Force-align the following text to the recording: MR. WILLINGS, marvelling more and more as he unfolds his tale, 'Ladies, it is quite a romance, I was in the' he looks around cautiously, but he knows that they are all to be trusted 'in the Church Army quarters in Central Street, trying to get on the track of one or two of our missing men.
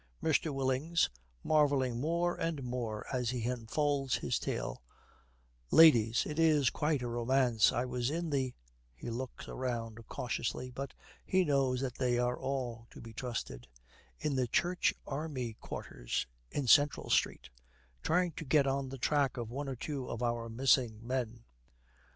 MR. 0.23 0.49
WILLINGS, 0.51 1.11
marvelling 1.43 1.99
more 1.99 2.33
and 2.33 2.63
more 2.63 3.05
as 3.15 3.29
he 3.29 3.47
unfolds 3.47 4.15
his 4.15 4.39
tale, 4.39 4.81
'Ladies, 5.69 6.25
it 6.25 6.39
is 6.39 6.71
quite 6.71 7.03
a 7.03 7.07
romance, 7.07 7.71
I 7.71 7.85
was 7.85 8.09
in 8.09 8.31
the' 8.31 8.55
he 8.95 9.11
looks 9.11 9.47
around 9.47 9.99
cautiously, 10.07 10.71
but 10.71 10.95
he 11.23 11.45
knows 11.45 11.81
that 11.81 11.99
they 11.99 12.17
are 12.17 12.35
all 12.39 12.87
to 12.89 12.99
be 12.99 13.13
trusted 13.13 13.67
'in 14.17 14.33
the 14.35 14.47
Church 14.47 14.91
Army 15.05 15.53
quarters 15.61 16.25
in 16.49 16.65
Central 16.65 17.11
Street, 17.11 17.51
trying 18.01 18.31
to 18.31 18.43
get 18.43 18.65
on 18.65 18.89
the 18.89 18.97
track 18.97 19.37
of 19.37 19.51
one 19.51 19.69
or 19.69 19.75
two 19.75 20.09
of 20.09 20.23
our 20.23 20.49
missing 20.49 21.05
men. 21.05 21.43